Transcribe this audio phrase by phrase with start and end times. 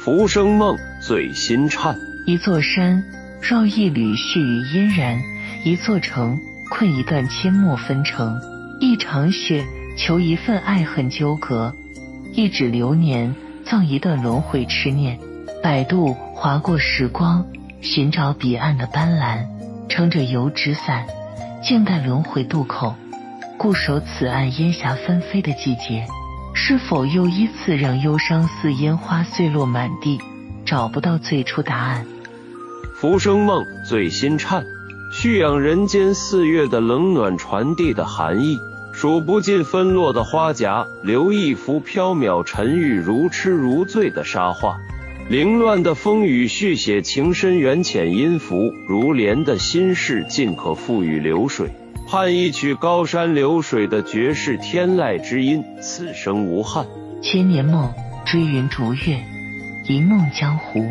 [0.00, 1.98] 浮生梦，醉心颤。
[2.24, 3.02] 一座山，
[3.42, 5.18] 绕一缕絮语嫣然；
[5.64, 6.38] 一座城，
[6.70, 8.40] 困一段阡陌纷呈。
[8.80, 9.66] 一场雪，
[9.96, 11.72] 求一份爱恨纠葛；
[12.32, 13.34] 一指流年，
[13.64, 15.18] 葬一段轮回痴念。
[15.60, 17.44] 摆渡划过时光，
[17.80, 19.44] 寻找彼岸的斑斓。
[19.88, 21.06] 撑着油纸伞，
[21.60, 22.94] 静待轮回渡口，
[23.58, 26.06] 固守此岸烟霞纷飞的季节。
[26.54, 30.18] 是否又一次让忧伤似烟花碎落满地，
[30.64, 32.06] 找不到最初答案？
[32.94, 34.64] 浮生梦，醉心颤。
[35.12, 38.58] 蓄养人间四月的冷暖传递的寒意，
[38.92, 44.78] 数不尽纷落的花甲，留一幅缥缈沉郁、如痴如醉的沙画。
[45.28, 51.70] 凌乱的风雨续写情深缘浅、音符如莲的心事，尽可付与流水。
[52.10, 56.86] 盼一曲高山流水的绝世天籁之音，此生无憾。
[57.20, 57.92] 千年梦，
[58.24, 59.22] 追云逐月，
[59.86, 60.90] 一梦江湖。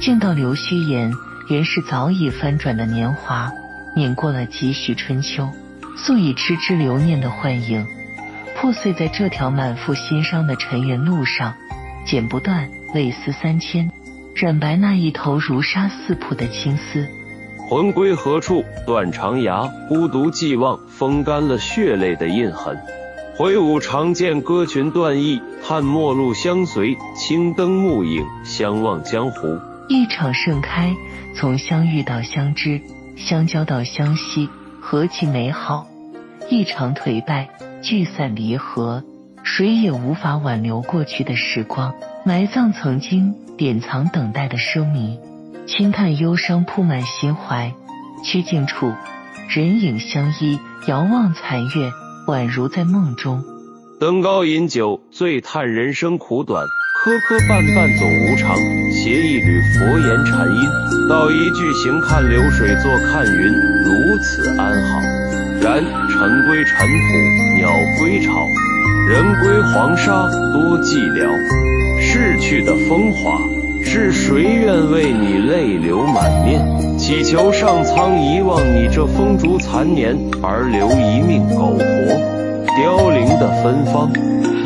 [0.00, 1.12] 见到刘虚言，
[1.48, 3.52] 原是早已翻转的年华，
[3.94, 5.48] 碾过了几许春秋，
[5.96, 7.86] 素以痴痴留念的幻影，
[8.56, 11.54] 破碎在这条满腹心伤的尘缘路上，
[12.04, 13.88] 剪不断，泪丝三千，
[14.34, 17.06] 染白那一头如纱似瀑的青丝。
[17.68, 18.64] 魂归何处？
[18.86, 22.78] 断肠崖，孤独寄望，风干了血泪的印痕。
[23.36, 29.58] 挥舞长剑，歌群断翼，叹陌路相随，青灯暮影，相望江湖。
[29.88, 30.94] 一场盛开，
[31.34, 32.80] 从相遇到相知，
[33.16, 34.48] 相交到相惜，
[34.80, 35.88] 何其美好！
[36.48, 37.48] 一场颓败，
[37.82, 39.02] 聚散离合，
[39.42, 41.92] 谁也无法挽留过去的时光，
[42.24, 45.18] 埋葬曾经典藏等待的奢靡。
[45.66, 47.74] 轻叹忧伤铺满心怀，
[48.22, 48.92] 曲径处
[49.48, 51.90] 人影相依，遥望残月，
[52.28, 53.42] 宛如在梦中。
[53.98, 56.64] 登高饮酒，醉叹人生苦短，
[57.02, 58.56] 磕磕绊绊总无常。
[58.92, 63.52] 携一缕佛言禅音，道一句行看流水，坐看云，
[63.82, 65.00] 如此安好。
[65.60, 68.46] 然尘归尘土，鸟归巢，
[69.08, 71.26] 人归黄沙，多寂寥。
[72.00, 73.40] 逝去的风华。
[73.88, 76.98] 是谁愿为你泪流满面？
[76.98, 81.84] 祈求上苍遗忘你这风烛残年，而留一命苟活。
[82.76, 84.10] 凋零的芬芳，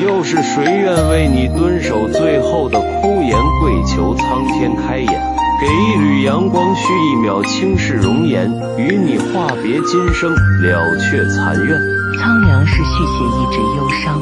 [0.00, 5.22] 又是谁愿为你蹲守最后的枯颜，跪求苍天开眼，
[5.60, 6.82] 给一缕阳光，续
[7.12, 11.78] 一秒倾世容颜，与你话别今生，了却残怨。
[12.18, 14.18] 苍凉是续写一纸忧伤，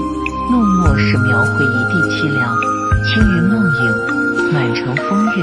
[0.51, 2.57] 怒墨是描绘一地凄凉。
[3.05, 3.48] 青云。
[4.97, 5.43] 风月，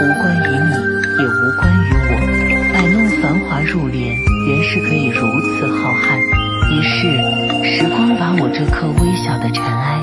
[0.00, 0.70] 无关于你，
[1.18, 2.10] 也无关于我。
[2.72, 4.16] 摆弄繁华入帘，
[4.46, 6.16] 原是可以如此浩瀚。
[6.70, 7.08] 于是，
[7.64, 10.00] 时光把我这颗微小的尘埃，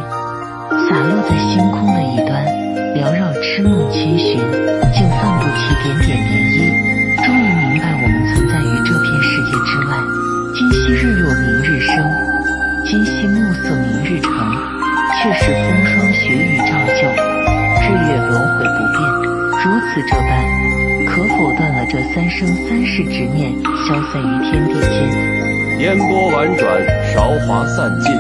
[0.90, 2.44] 洒落在星空的一端，
[2.95, 4.40] 缭绕痴梦千寻，
[4.94, 6.57] 竟泛不起点点涟漪。
[7.24, 9.94] 终于明白，我们存在于这片世界之外。
[10.53, 11.95] 今夕日落明日升，
[12.85, 14.31] 今夕暮色明日成，
[15.22, 15.65] 却是。
[18.28, 19.00] 轮回不变，
[19.63, 20.30] 如此这般，
[21.08, 23.53] 可否断了这三生三世执念，
[23.88, 25.36] 消散于天地间？
[25.80, 26.81] 烟波婉转，
[27.13, 28.13] 韶华散尽，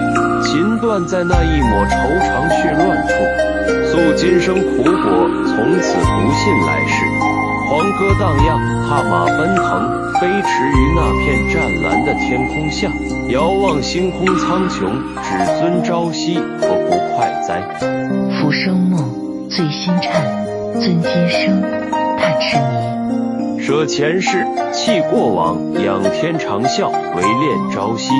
[0.43, 3.13] 琴断在那一抹愁肠血乱处。
[3.91, 4.93] 诉今生苦果，
[5.45, 7.05] 从此不信来世。
[7.67, 12.91] 黄歌荡漾，踏马奔腾，飞驰于那片湛蓝的天空下，
[13.29, 14.91] 遥望星空苍穹，
[15.23, 17.63] 只尊朝夕，何不快哉？
[18.39, 19.24] 浮生梦。
[19.55, 20.21] 醉心颤，
[20.73, 21.61] 尊今生，
[22.17, 23.57] 叹痴迷。
[23.57, 28.11] 舍前世，弃过往，仰天长啸，唯恋朝夕。